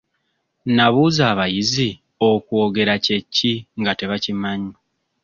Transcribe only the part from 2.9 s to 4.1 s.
kye ki nga